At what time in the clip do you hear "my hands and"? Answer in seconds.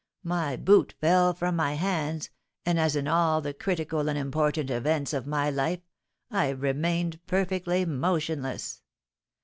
1.55-2.79